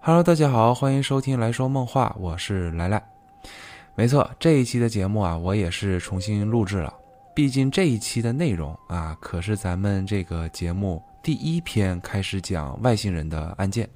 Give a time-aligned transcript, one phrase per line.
[0.00, 3.02] Hello，大家好，欢迎收听来说梦话，我是来来。
[3.96, 6.94] 没错，这一期的节目啊，我也是重新录制了。
[7.34, 13.88] 毕竟这一期的内容啊，可是咱们这个节目第一篇开始讲外星人的案件，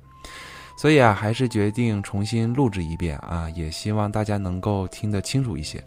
[0.76, 5.82] 所以啊，还是决定重新录制一遍啊，也希望大家能够听得清楚一些。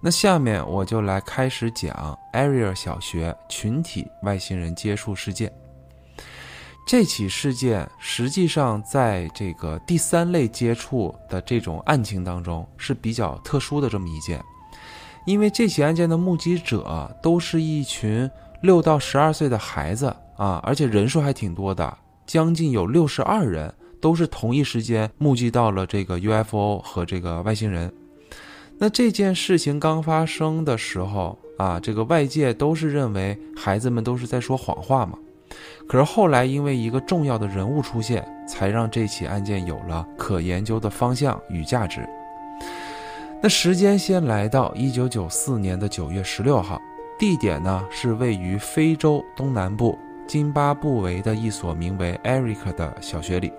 [0.00, 5.50] 那下面我就来开始讲 Area 小学群体外星人接触事件。
[6.90, 14.42] 这起事件实际上在这个第三类接触的这种案情当中是比较特殊的这么一件，
[15.24, 18.28] 因为这起案件的目击者都是一群
[18.60, 21.96] 六到十二岁的孩子啊，而且人数还挺多的，
[22.26, 27.92] 将近有六十二人都是同一时间目击到了这个 UFO 和这个外星人。
[28.78, 35.16] 那这件事情刚发生的时候啊，这个外界都是认为孩子们都是在说谎话嘛。
[35.86, 42.08] 可是后来，因为一个重要的人物出现，才让这起案件有了可研究的方向与价值。
[43.42, 46.80] 那时间先来到一九九四年的九月十六号，
[47.18, 49.98] 地点呢是位于非洲东南部
[50.28, 53.52] 津巴布韦的一所名为 Eric 的小学里。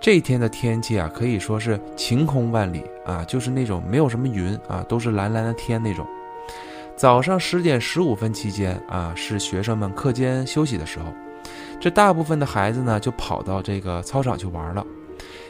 [0.00, 6.06] 这一天的天气啊，可以说是晴空万里啊，就是那种没有什么云啊，都是蓝蓝的天那种。
[6.96, 11.12] 早上十点十五分期间啊，是学生们课间休息的时候。
[11.78, 14.84] 这大部分的孩子呢，就跑到这个操场去玩了。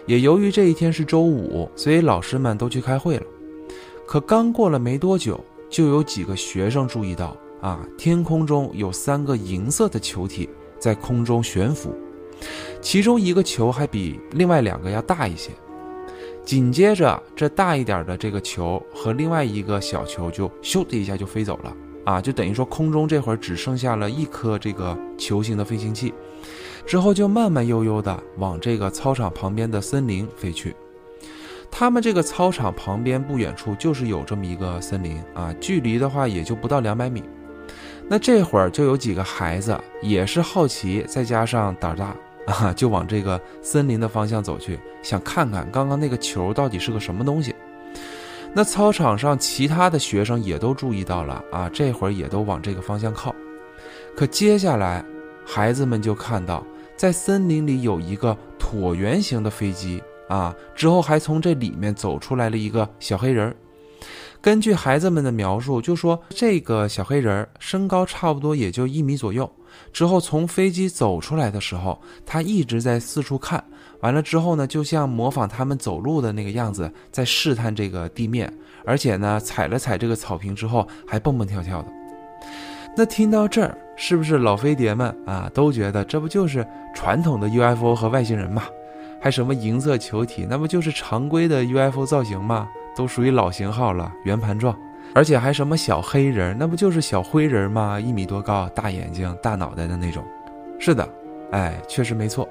[0.06, 3.22] 也由于这一天是周五，所以老师们都去开会了。
[4.08, 5.38] 可刚过了没多久，
[5.70, 10.48] 就有几个学生注意到啊，天空中有三个银色的球体
[10.80, 11.94] 在空中悬浮，
[12.80, 15.52] 其中一个球还比另外两个要大一些。
[16.46, 21.76] 紧接着，这大一点的这个球和另外一个小球就咻的一下就飞走了。
[22.04, 26.14] 啊，就等于说空中这会儿只剩下了一颗这个球形的飞行器，
[26.86, 30.76] 之后就慢慢悠悠的往这个操场旁边的森林飞去。
[31.68, 37.24] 他们这个操场旁边不远处就是有这么一个森林啊，距离的话也就不到两百米。
[38.08, 42.14] 那这会儿就有几个孩子也是好奇，再加上胆大
[42.46, 47.54] 啊， 就往这个森林的方向走去，想看看刚刚那个球到底是个什么东西。
[48.54, 53.34] 那操场上其他的学生也都注意到了啊，这会儿也都往这个方向靠。
[54.16, 55.04] 可接下来，
[55.44, 56.64] 孩子们就看到
[56.96, 63.54] 在森林里有一个椭圆形的飞机啊，之后还从这里面走出来了一个小黑人。
[64.40, 69.50] 根据孩子们的描述，就说这个小黑人身高差不多也就一米左右。
[69.92, 73.62] 之后从飞机走出来的时候，他一直在四处看。
[74.00, 78.52] 完了之后呢，就像模仿他们走路的那个样子，在试探这个地面，
[78.84, 81.88] 而且呢，踩了踩这个草坪之后，还蹦蹦跳跳的。
[82.96, 88.64] 那听到这儿，是不是老飞碟们啊，都觉得这不就是传统的 UFO 和外星人嘛？
[89.20, 92.68] 还什么银色球体，那不就是常规的 UFO 造型吗？
[92.94, 94.74] 都属于老型号了，圆盘状，
[95.16, 97.98] 而且还什么小黑人，那不就是小灰人吗？
[97.98, 100.22] 一米多高，大眼睛，大脑袋的那种。
[100.78, 101.08] 是的，
[101.52, 102.46] 哎，确实没错。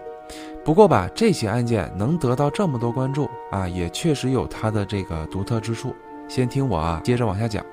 [0.64, 5.96] 不过吧，这起案件能得到这么多关注啊，也确实有它的这个独特之处。
[6.28, 7.64] 先听我啊，接着往下讲。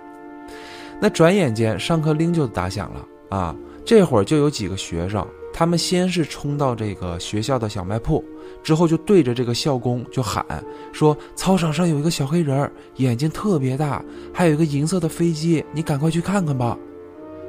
[1.00, 8.22] 那转眼间上课铃就打响了啊，这会儿就有几个学生，他们先是冲到这个学校的小卖铺，
[8.62, 10.44] 之后就对着这个校工就喊
[10.92, 16.78] 说：“操场上有一个小黑人，眼睛特别大，还有一个银色的飞机，你赶快去看看吧。”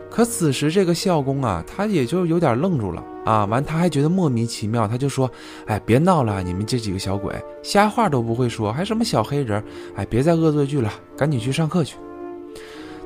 [0.10, 5.30] 可此时这个校工啊，他也就有点愣住了啊，完他还觉得莫名其妙，他就说
[5.66, 9.64] ：“哎，别闹了，你们这几个小鬼，瞎话都不会说，还什么小黑人？
[9.96, 11.98] 哎，别再恶作剧了，赶紧去上课去。”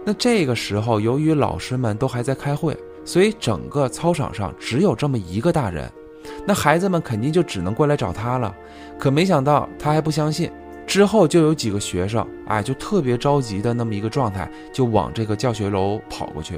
[0.03, 5.89] 那这个时候，由于老师们都还在开会，所以整个操场上只有这么一个大人，
[6.45, 8.55] 那孩子们肯定就只能过来找他了。
[8.97, 10.51] 可没想到他还不相信。
[10.85, 16.57] 之后就有几个学生，哎，就特别着急的那么一个状态，就往这个教学楼跑过去，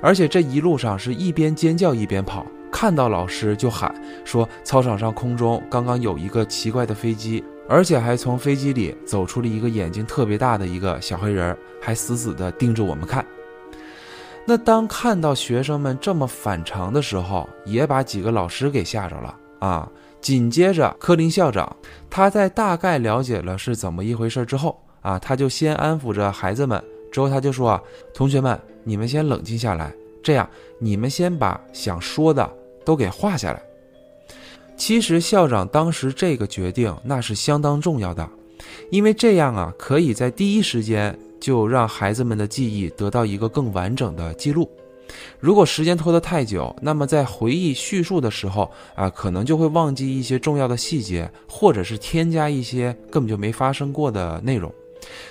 [0.00, 3.92] 而且这一路上是一边尖叫一边跑，看到老师就喊
[4.24, 13.26] 说：“操场上空中刚刚有一个奇怪的飞机，而且还从飞机里走出了一个眼睛特别大的一个小黑人，还死死地盯着我们看。”
[14.46, 19.88] 那当看到学生们这么反常的时候，也把几个老师给吓着了啊。
[20.20, 21.76] 紧接着，科林校长
[22.08, 26.82] 他在大概了解了是怎么一回事之后啊，他就先安抚着孩子们，
[27.12, 27.82] 之后他就说啊，
[28.14, 29.92] 同学们，你们先冷静下来，
[30.22, 30.48] 这样
[30.78, 32.50] 你们先把想说的
[32.84, 33.62] 都给画下来。
[34.76, 38.26] 其实校长当时这个决定那是相当重要的，
[38.90, 44.66] 因为这样啊，可以在第一时间就让孩子们的记忆得到一个更完整的记录。
[45.38, 54.72] 如果时间拖得太久，那么在回忆叙述的时候啊，可能就会忘记一些重要的细节，或者是添加一些根本就没发生过的内容。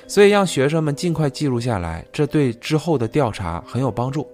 [0.08, 4.28] 所以让学生们尽快记录下来，这对之后的调查很有帮助。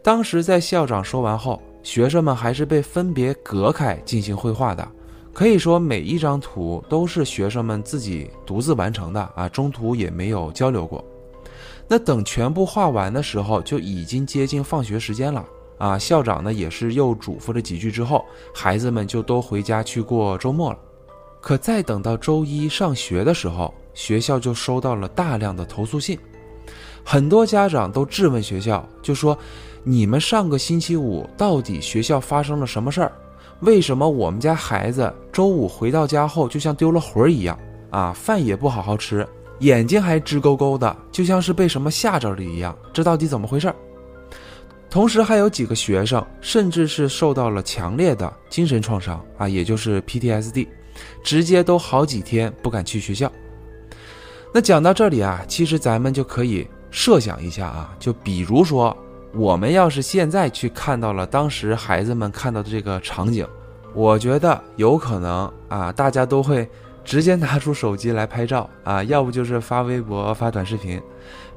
[0.00, 4.88] 当时在校长说完后，学生们还是被分别隔开进行绘画的，
[5.34, 11.04] 可以说每一张图都是学生们自己独自完成的啊，中途也没有交流过。
[11.88, 15.44] 那等全部画完的时候，就已经接近放学时间了
[15.76, 15.98] 啊。
[15.98, 20.78] 校长呢也是又嘱咐了几句之后，孩子们就都回家去过周末了。
[21.40, 26.16] 可再等到周一上学的时候，学校就收到了大量的投诉信，
[27.04, 29.36] 很多家长都质问学校，就说
[29.82, 33.12] ：“你们上个星期五到底学校发生了什么事儿？
[33.60, 37.58] 为什么我们家孩子周五回到家后就像丢了魂儿一样
[37.90, 38.12] 啊？
[38.12, 39.26] 饭也不好好吃，
[39.60, 42.76] 眼睛还直勾勾的，就像是被什么吓着了一样？
[42.92, 43.72] 这到底怎么回事？”
[44.90, 50.68] 同时还有几个学生甚至是受到了强烈的精神创伤啊，也就是 PTSD，
[51.22, 53.30] 直接都好几天不敢去学校。
[54.52, 58.96] 那讲到这里啊，其实咱们就可以设想一下啊，就比如说，
[59.36, 63.46] 我们要是现在去看到了当时孩子们看到的这个场景，
[63.92, 66.68] 我觉得有可能啊，大家都会
[67.04, 71.02] 直接拿出手机来拍照啊， 要不就是发微博、发短视频，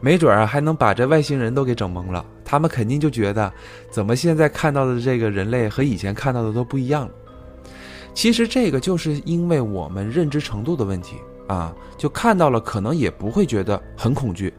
[0.02, 2.26] 没准啊还能把这外星人都给整懵了。
[2.44, 3.54] 他们肯定就觉得，
[3.92, 7.12] 怎么现在看到的这个人类和以前看到的都不一样了。
[8.14, 11.18] 其实这个就是因为我们认知程度的问题。
[11.48, 14.54] 啊，就看到了，可能也不会觉得很恐惧，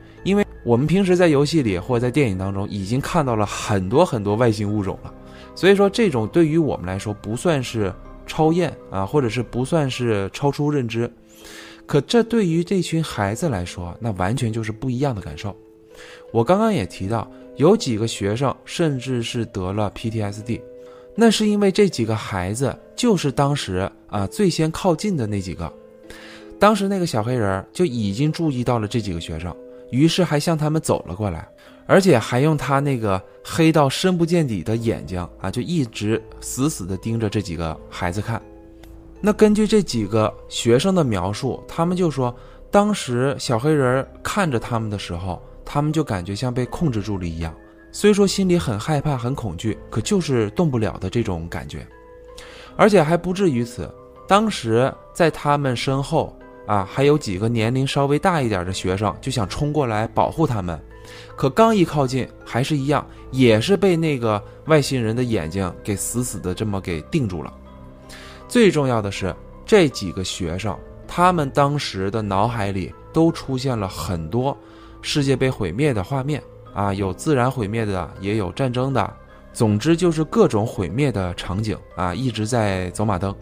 [0.68, 5.10] 我们平时在游戏里或者在电影当中已经看到了很多很多外星物种了，
[5.54, 7.90] 所以说这种对于我们来说不算是
[8.26, 11.10] 超验啊，或者是不算是超出认知，
[11.86, 15.56] 可这对于这群孩子来说，那完全就是不一样的感受。
[16.34, 17.26] 我刚刚也提到，
[17.56, 20.60] 有几个学生甚至是得了 PTSD，
[21.14, 25.72] 那是因为这几个孩子就是当时啊最先靠近的那几个。
[26.58, 29.56] 当时那个小黑人就已经注意到了这几个学生，
[29.90, 31.48] 于是还向他们走了过来，
[31.86, 38.40] 而且还用他那个黑到深不见底的眼睛啊，就一直死死地盯着这几个孩子看。
[39.20, 42.34] 那根据这几个学生的描述，他们就说，
[42.70, 47.54] 当时小黑人看着他们的时候，他们就感觉像被控制住了一样，
[47.90, 51.86] 虽说心里很害怕、很恐惧，可就是动不了的这种感觉。
[52.76, 53.92] 而且还不至于此，
[54.28, 56.37] 当时在他们身后。
[56.68, 60.78] 啊，还有几个年龄稍微大一点的学生就想冲过来保护他们，
[61.34, 67.50] 可刚一靠近，还是一样，也是被那个外星人的眼睛给死死的这么给定住了。
[68.46, 69.34] 最重要的是，
[69.64, 74.54] 这几个学生他们当时的脑海里都出现了很多
[75.00, 76.42] 世界被毁灭的画面
[76.74, 79.16] 啊，有自然毁灭的，也有战争的，
[79.54, 83.34] 总之就是各种毁灭的场景啊，一直在走马灯。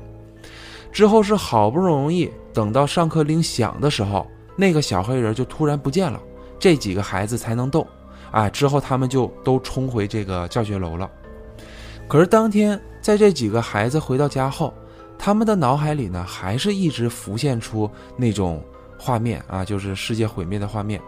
[0.97, 4.27] 之后是好不容易等到上课铃响的时候，
[4.57, 6.19] 那个小黑人就突然不见了，
[6.59, 7.87] 这几个孩子才能动。
[8.31, 11.11] 啊，之后他们就都冲回这个教学楼了。
[12.09, 14.73] 可是当天在这几个孩子回到家后，
[15.19, 18.65] 他们的脑海里呢，还是一直浮现出那种
[18.99, 20.99] 画面啊，就是世界毁灭的画面。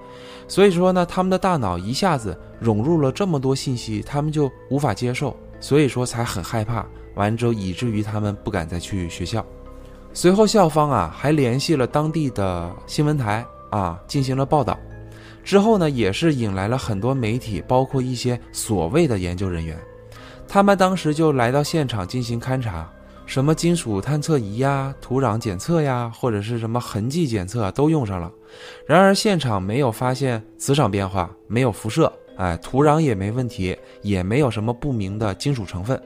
[0.47, 6.85] 所以说呢，他们的大脑一下子融入了这么多信息，他们就无法接受，所以说才很害怕。
[7.15, 9.43] 完之后，以至于他们不敢再去学校。
[10.13, 14.77] 随后，校方啊还联系了当地的新闻台啊，进行了报道。
[15.45, 19.79] 之后呢，也是引来了很多媒体，包括一些所谓的研究人员。
[20.47, 22.91] 他们当时就来到现场进行勘察，
[23.27, 28.31] 什么金属探测仪呀、土壤检测呀，或者是什么痕迹检测都用上了。
[28.87, 36.01] 然而，现场没有发现磁场变化，没有辐射，哎，土壤也没问题，也没有什么不明的金属成分。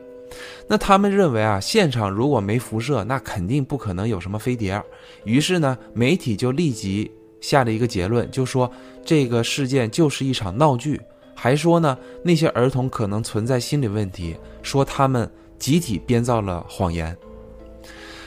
[0.68, 4.82] 那他们认为啊，现场如果没辐射，那肯定不可能有什么飞碟。
[5.24, 7.10] 于是呢，媒体就立即
[7.40, 8.70] 下了一个结论，就说
[9.04, 11.00] 这个事件就是一场闹剧，
[11.34, 17.16] 还说呢那些儿童可能存在心理问题，说他们集体编造了谎言。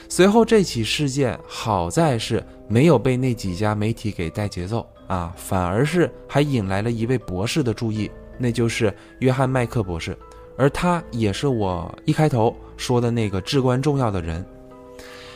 [0.08, 8.08] 随后这起事件好在是没有被那几家媒体给带节奏啊，反而是还引来了一位博士的注意，
[8.38, 10.16] 那就是约翰麦克博士。
[10.56, 14.44] 而他也是我一开头说的那个至关重要的人。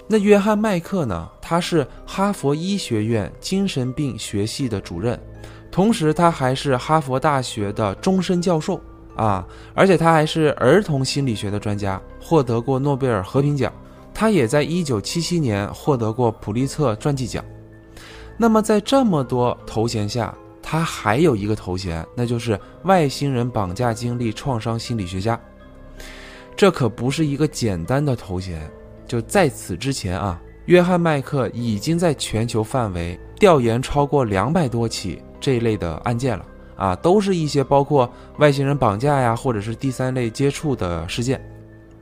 [0.07, 1.29] 那约翰麦克呢？
[1.41, 5.19] 他是哈佛医学院精神病学系的主任，
[5.71, 8.81] 同时他还是哈佛大学的终身教授
[9.17, 13.73] 啊，而且他还是儿童心理学的专家，获得过诺贝尔和平奖。
[14.13, 17.45] 他也在1977年获得过普利策传记奖。
[18.37, 25.39] 那么在这么多头衔下，他还有一个头衔，那就是外星人绑架经历创伤心理学家。
[26.57, 28.71] 这可不是一个简单的头衔。
[29.07, 36.45] 就在此之前啊，约翰麦克已经在全球范围调研超过两百多起这一类的案件了
[36.77, 41.45] 啊，都是一些包括外星人绑架呀，或者是第三类接触的事件。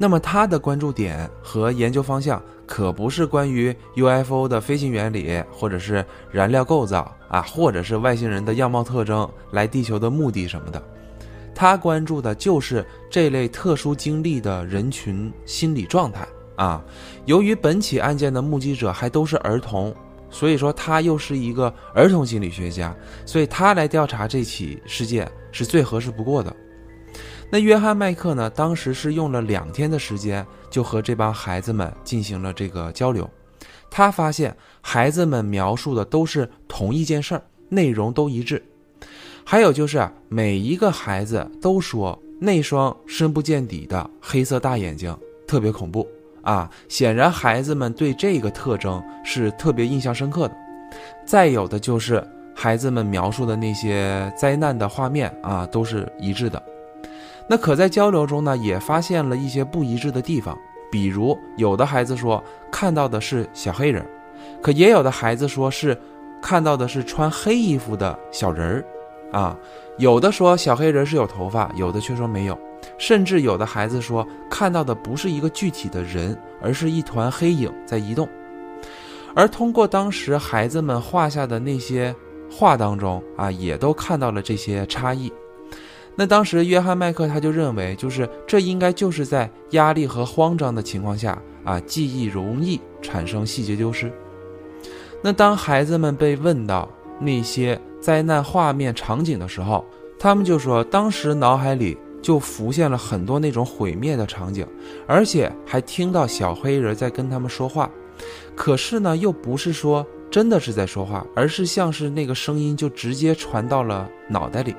[0.00, 10.81] 那么他的关注点和研究方向可不是关于 UFO 的飞行原理，或者是燃料构造啊，或者是外星人的样貌特征、来地球的目的什么的。
[11.52, 16.25] 他关注的就是这类特殊经历的人群心理状态
[16.55, 16.81] 啊。
[17.25, 19.93] 由于本起案件的目击者还都是儿童，
[20.31, 22.95] 所以说他又是一个儿童心理学家，
[23.26, 26.55] 所以他来调查这起事件是最合适不过的。
[27.50, 28.50] 那约翰麦克呢？
[28.50, 33.28] 当时是用了两天的时间，就和这帮孩子们进行了这个交流。
[33.90, 38.62] 他发现孩子们描述的都是同一件事儿，内容都一致。
[39.45, 46.07] 还有就是，每一个孩子都说那双深不见底的黑色大眼睛特别恐怖
[46.43, 46.71] 啊。
[46.87, 50.55] 显然孩子们对这个特征是特别印象深刻的。
[51.25, 52.23] 再有的就是
[52.55, 56.62] 孩子们描述的那些灾难的画面啊，都是一致的。
[57.49, 60.57] 那可在交流中呢，也发现了一些不一致的地方，
[60.90, 64.07] 比如有的孩子说看到的是小黑人，
[64.62, 65.99] 可也有的孩子说是
[66.43, 68.85] 看到的是穿黑衣服的小人
[69.33, 69.57] 儿，啊，
[69.97, 72.59] 有的说小黑人是有头发，有的却说没有，
[72.99, 78.28] 甚至有的孩子说看到的不是一个具体的人，而是一团黑影在移动，
[79.35, 82.14] 而通过当时孩子们画下的那些
[82.50, 85.33] 画当中啊，也都看到了这些差异。
[86.20, 94.10] 那当时约翰麦克他就认为，就是这应该就是在压力和慌张的情况下啊，记忆容易产生细节丢失。
[95.22, 96.88] 那当孩子们被问到
[97.20, 99.84] 那些灾难画面场景的时候，
[100.18, 104.66] 他们就说当时脑海里就浮现了很多那种毁灭的场景，
[105.06, 107.88] 而且还听到小黑人在跟他们说话，
[108.56, 114.75] 可是呢，又不是说真的是在说话，而是像是那个声音就直接传到了脑袋里。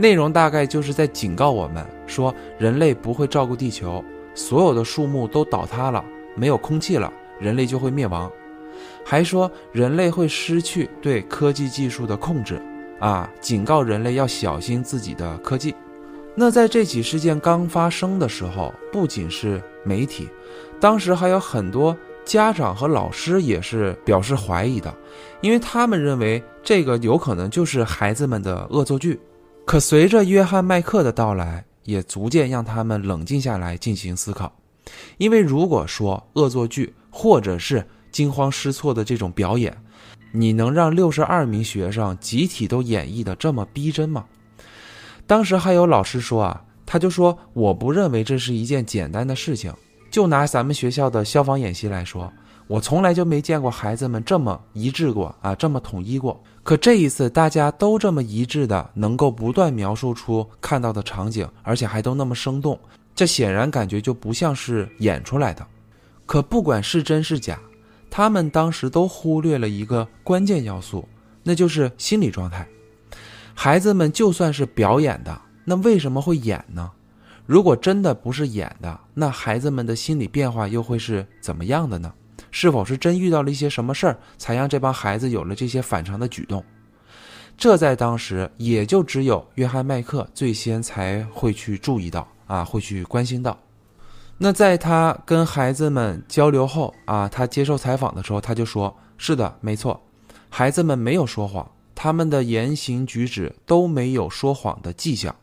[0.00, 4.02] 内容大概就是在警告我们说，人类不会照顾地球，
[4.34, 6.02] 所有的树木都倒塌了，
[6.34, 8.32] 没有空气了，人类就会灭亡。
[9.04, 12.58] 还说人类会失去对科技技术的控制，
[12.98, 15.74] 啊，警告人类要小心自己的科技。
[16.34, 20.30] 那在这起事件刚发生的时候，不仅是媒体，
[20.80, 24.94] 当时还有很多家长和老师也是表示怀疑的，
[25.42, 29.20] 因为他们认为这个有可能就是孩子们的恶作剧。
[29.70, 34.52] 可随着约翰麦克的到来，也逐渐让他们冷静下来进行思考。
[35.16, 39.72] 因为如果说恶作剧或者是惊慌失措的这种表演，
[40.32, 44.24] 你能让六十二名学生集体都演绎的这么逼真吗？
[45.24, 49.72] 当时还有老师说啊，他就说我不认为这是一件简单的事情。
[50.10, 52.32] 就拿咱们学校的消防演习来说，
[52.70, 56.40] 我从来就没见过孩子们这么一致过啊，这么统一过。
[56.62, 62.78] 可这一次，大家都这么一致的，能够不断描述出看到的场景，而且还都那么生动，
[63.12, 65.66] 这显然感觉就不像是演出来的。
[66.26, 67.58] 可不管是真是假，
[68.08, 71.08] 他们当时都忽略了一个关键要素，
[71.42, 72.64] 那就是心理状态。
[73.52, 76.88] 孩子们就算是表演的，那为什么会演呢？
[77.46, 82.12] 如果真的不是演的，那孩子们的心理变化又会是怎么样的呢？
[82.50, 86.64] 是否是真遇到了一些什么事儿，才让这帮孩子有了这些反常的举动？
[87.56, 93.58] 这在当时也就只有约翰麦克最先才会去注意到啊，会去关心到。
[94.38, 100.00] 那在他跟孩子们交流后啊，他接受采访的时候，他就说：“是的，没错，
[100.48, 105.36] 孩子们没有说谎，他们的言行举止都没有说谎的迹象，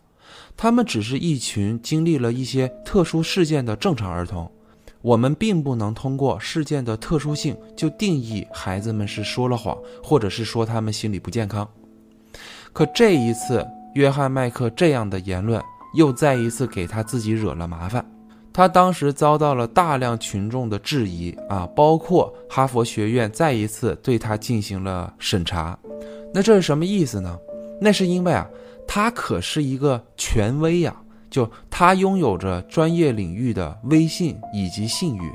[0.57, 4.51] 他们只是一群经历了一些特殊事件的正常儿童。”
[5.01, 11.67] 我们并不能通过事件的特殊性就定义孩子们是说了谎，或者是说他们心理不健康。
[12.73, 15.61] 可这一次，约翰麦克这样的言论
[15.95, 18.05] 又再一次给他自己惹了麻烦。
[18.51, 25.77] 他当时遭到了大量群众的质疑啊，包括哈佛学院再一次对他进行了审查。
[26.33, 27.37] 那这是什么意思呢？
[27.79, 28.49] 那是因为啊，
[28.87, 30.95] 他可是一个权威呀。
[31.29, 31.47] 就
[31.79, 35.31] 他拥有着专业领域的威信以及信誉，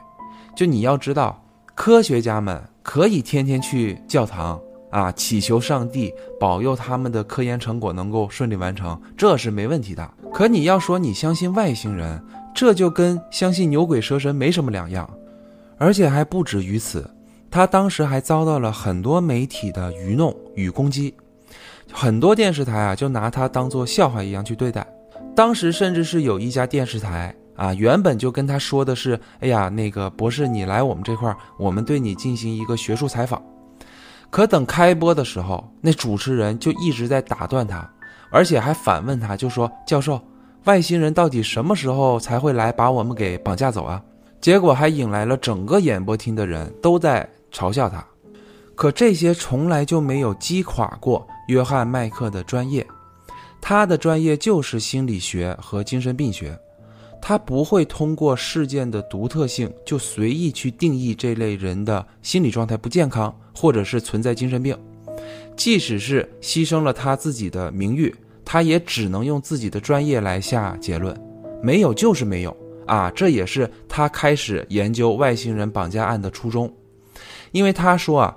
[0.56, 1.40] 就你要知道，
[1.72, 10.11] 科学家们可以天天去教堂啊，祈求上帝保佑他们的科研成果能够顺利完成，这是没问题的。
[10.32, 12.20] 可你要说你相信外星人，
[12.52, 15.08] 这就跟相信牛鬼蛇神没什么两样，
[15.78, 17.08] 而且还不止于此，
[17.52, 21.14] 他当时还遭到了很多媒体的愚弄与攻击。
[21.92, 24.84] 很多电视台啊就拿他当做笑话一样去对待。
[25.34, 33.42] 当时甚至是有一家电视台啊，原本就跟他说的是：“哎呀，那个博士，你来我们这块儿，我们对你进行一个学术采访。”
[34.30, 37.88] 可等开播的时候，那主持人就一直在打断他，
[38.30, 40.20] 而且还反问他，就说：“教授，
[40.64, 44.02] 外星人到底什么时候才会来把我们给绑架走啊？”
[44.40, 48.04] 结果还引来了整个演播厅的人都在嘲笑他。
[48.74, 52.84] 可这些从来就没有击垮过约翰麦克的专业，
[53.62, 56.59] 他的专业就是心理学和精神病学。
[57.25, 64.76] 他不会通过事件的独特性就随意去定义这类人的心理状态不健康，或者是存在精神病。
[65.57, 68.12] 即使是牺牲了他自己的名誉，
[68.45, 71.16] 他也只能用自己的专业来下结论，
[71.62, 73.09] 没有就是没有啊！
[73.14, 76.69] 这也是他开始研究外星人绑架案的初衷，
[77.52, 78.37] 因为他说啊，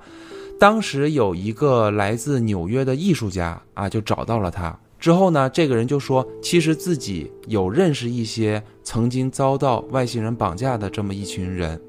[0.60, 4.78] 当时有一个来自纽约的艺术家啊，就找到了他。
[5.00, 11.80] 之后呢，这个人就说，其实自己有认识一些曾经遭到外星人绑架的这么一群人，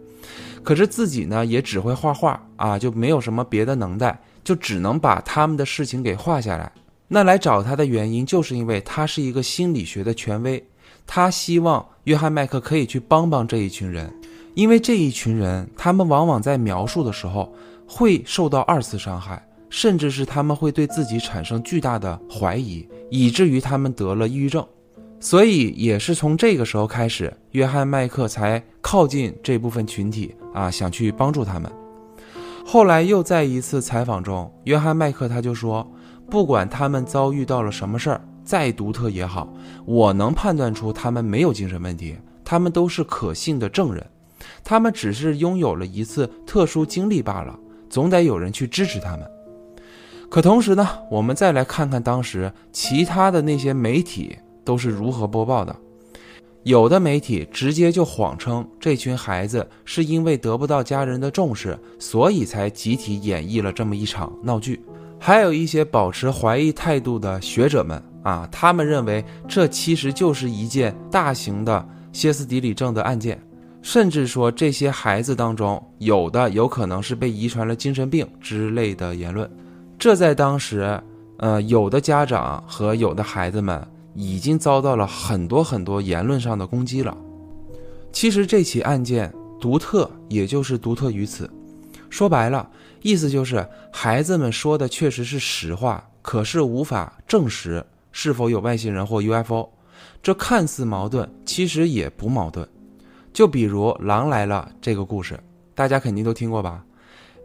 [0.63, 6.71] 可是自己呢也只会画画啊，就没有什么别的能耐，就只能把他们的事情给画下来。
[7.09, 10.63] 那来找他的原因，就是因为他是一个心理学的权威，
[11.07, 14.13] 他希望约翰麦克可以去帮帮这一群人，
[14.55, 17.55] 因为这一群人，他们往往在描述的时候
[17.87, 19.46] 会受到二次伤害。
[19.69, 24.67] 甚至是他们会对自己产生巨大的怀疑，以至于他们得了抑郁症。
[25.19, 31.73] 所以也是从这个时候开始，约翰麦克才靠近这部分群体啊，想去帮助他们。
[32.65, 35.91] 后来又在一次采访中，约翰麦克他就说
[36.31, 39.49] ：“不管他们遭遇到了什么事儿，再独特也好，
[39.87, 44.05] 我能判断出他们没有精神问题，他们都是可信的证人，
[44.63, 47.59] 他们只是拥有了一次特殊经历罢了，
[47.89, 49.27] 总得有人去支持他们。”
[50.29, 55.75] 可同时呢，我们再来看看当时其他的那些媒体都是如何播报的。
[56.65, 64.81] 有的媒体直接就谎称这群孩子是因为得不到家人的重视，所以才集体演绎了这么一场闹剧。
[65.19, 73.41] 还有一些保持怀疑态度的学者们啊，他们认为这其实就是一件大型的歇斯底里症的案件，
[73.81, 79.49] 甚至说这些孩子当中有的有可能是被遗传了精神病之类的言论。
[80.07, 81.03] 这在当时，
[81.39, 87.19] 呃，有的家长和有的孩子们已经遭到了很多很多言论上的攻击了。
[88.13, 91.51] 其实这起案件独特，也就是独特于此。
[92.09, 92.71] 说白了，
[93.03, 99.69] 意思就是孩子们说的确实是实话，可是无法证实是否有外星人或 UFO。
[100.23, 102.65] 这看似矛盾，其实也不矛盾。
[103.33, 105.37] 就比如《狼来了》这个故事，
[105.75, 106.85] 大家肯定都听过吧？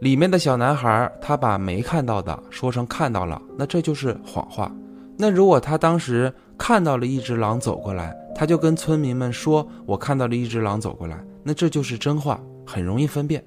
[0.02, 4.68] 里面的小男孩，他把没看到的说成看到了，那这就是谎话。
[5.16, 13.44] 那如果他当时看到了一只狼走过来，他就跟村民们说：“我看到了一只狼走过来。”那这就是真话，很容易分辨。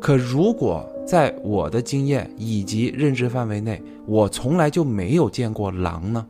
[0.00, 6.26] 可如果在我的经验以及认知范围内，我从来就没有见过狼呢？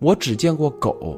[0.00, 1.16] 我只见过狗。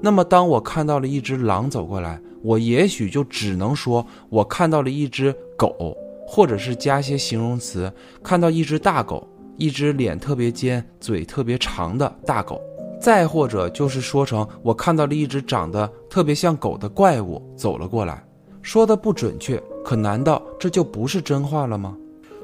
[0.00, 5.94] 那么当我看到了一只狼走过来，我也许就只能说我看到了一只狗。
[6.26, 12.56] 或者是加些形容词，看到一只大狗，一只脸特别尖、嘴特别长的大狗；
[13.00, 18.24] 再或者就是说成我看到了一只长得特别像狗的怪物走了过来。
[18.62, 21.96] 说的不准确，可难道这就不是真话了吗？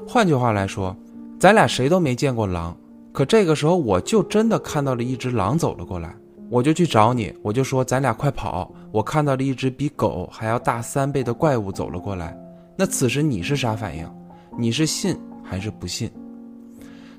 [0.07, 0.95] 换句话来说，
[1.39, 2.77] 咱俩谁都没见过狼，
[3.11, 6.15] 可这个时候我就真的看到了一只狼走了过来，
[6.49, 12.37] 我就去找你，我就说咱俩快跑，我看到了一只比狗还要大三倍的怪物走了过来。
[12.81, 14.09] 那此时你是啥反应？
[14.57, 16.09] 你是信还是不信？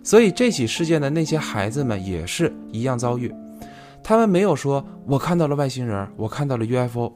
[0.03, 3.33] 所以这起事件的那些孩子们也是一样遭遇，
[4.03, 7.12] 他们没有说我看到了外星人，我看到了 UFO，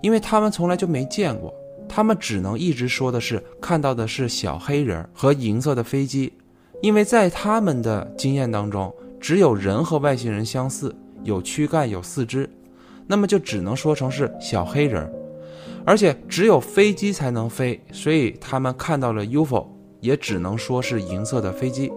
[0.00, 1.52] 因为他们从来就没见过，
[1.86, 6.32] 他们只能一直说的是看到的是小黑人和银色的飞机，
[6.80, 12.48] 因为在他们的经验当中，只有人和外星人相似，有躯干有四肢，
[13.06, 15.06] 那么就只能说成是小黑人。
[15.84, 19.66] 而且只有飞机才能飞，所以他们看到了 UFO，
[20.00, 21.90] 也只能说是银色的飞机。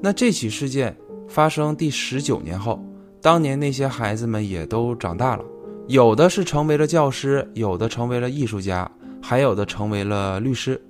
[0.00, 0.96] 那这起事件
[1.28, 2.82] 发生第十九年后，
[3.20, 5.44] 当年那些孩子们也都长大了，
[5.88, 10.80] 有的是成为了教师，有的成为了艺术家，还有的成为了律师。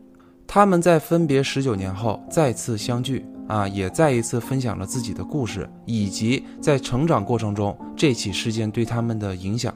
[0.47, 9.75] 他们在分别十九年后再次相聚，啊，也再一次分享了自己的故事，以及在成长过程中这起事件对他们的影响。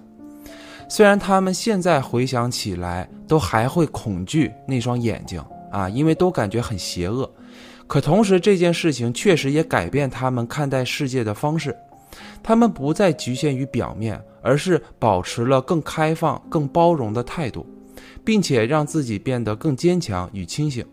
[0.90, 7.32] 虽然他们现在回想起来都还会恐惧那双眼睛啊，因为都感觉很邪恶。
[7.86, 11.74] 可同时，这件事情确实也改变他们看待世界的方式。
[12.42, 17.64] 他们不再局限于表面，而是保持了更开放、更包容的态度，
[18.24, 20.84] 并且让自己变得更坚强与清醒。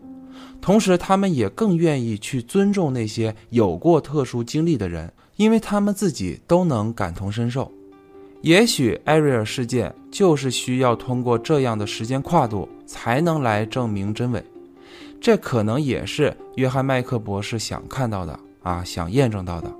[0.60, 7.72] 同时，他们也更愿意去尊重那些有过特殊经历的人，因为他们自己都能感同身受。
[8.40, 14.42] 也许艾瑞尔事件就是需要通过这样的时间跨度，才能来证明真伪。
[15.20, 19.70] 这可能也是约翰麦克博士想看到的啊，想验证到的。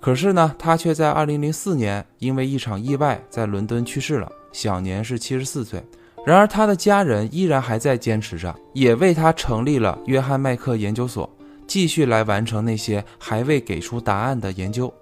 [0.00, 5.82] 可是呢，他却在2004年因为一场意外在伦敦去世了，享年是74岁。
[6.26, 11.30] 然而，他的家人依然还在坚持着，也为他成立了约翰麦克研究所，
[11.66, 14.92] 继续来完成那些还未给出答案的研究。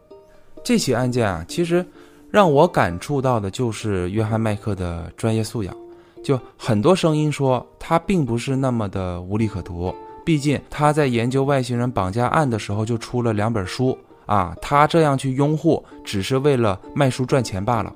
[0.65, 1.85] 这起案件啊，其实
[2.33, 5.77] 让我感触到的就是约翰麦克的专业素养。
[6.25, 13.97] 就很多声音说他并不是那么的无利可图，毕竟他在研究外星人绑架案的时候就出了两本书。
[14.25, 17.93] 啊，他这样去拥护，只是为了卖书赚钱罢了。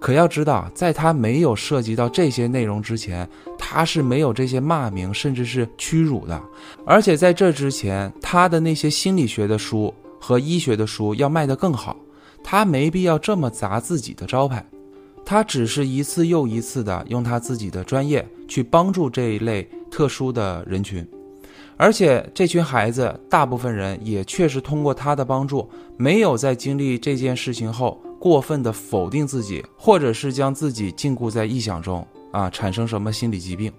[0.00, 3.28] 可要知道，在他没有涉及到这些内容之前，
[3.58, 6.40] 他是没有这些骂名，甚至是屈辱的。
[6.86, 11.94] 而且在这之前，他的那些心理学的书和医学的书要卖得更好，
[12.48, 14.64] 他没必要这么砸自己的招牌。
[15.24, 21.04] 他只是一次又一次的用他自己的专业去帮助这一类特殊的人群。
[21.76, 33.72] 而且这群孩子，大部分人也确实通过他的帮助，没有在经历这件事情后过分的否定自己，或者是将自己禁锢在臆想中啊，产生什么心理疾病。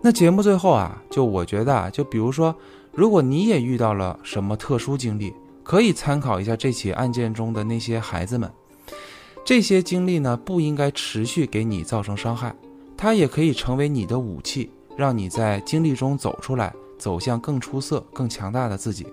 [0.00, 2.56] 那节目最后啊，就我觉得啊，就比如说，
[2.94, 5.34] 如果你也遇到了什么特殊经历，
[5.66, 8.48] 可以参考一下这起案件中的那些孩子们，
[9.44, 12.54] 这些经历呢，不应该持续给你造成伤害，
[12.96, 16.72] 它也可以成为你的武器，让你在经历中走出来。
[16.98, 19.06] 走向更出色、更强大的自己。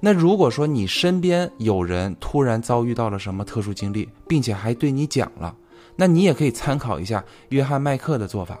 [0.00, 5.56] 那如果说你身边有人突然遭遇到了什么特殊经历，并且还对你讲了，
[5.96, 8.58] 那你也可以参考一下约翰麦克的做法，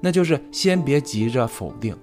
[0.00, 1.96] 那就是先别急着否定，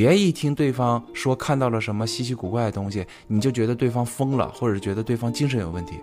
[0.00, 6.00] 别一听对方说看到了什么稀奇古怪的东西，你就觉得对方疯了，或者觉得对方精神有问题，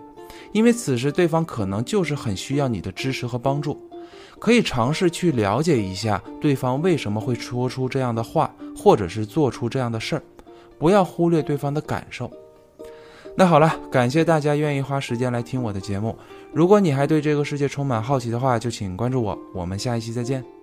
[0.52, 3.76] 因为此时对方可能就是很需要你的支持和帮助。
[4.38, 10.22] 可以尝试去了解一下对方为什么会说出这样的话，或者是做出这样的事儿，
[10.78, 12.30] 不要忽略对方的感受。
[13.34, 16.16] 那好了，感谢大家愿意花时间来听我的节目。
[16.52, 19.36] 如果你还对这个世界充满好奇的话，就请关注我。
[19.52, 20.57] 我们下一期再见。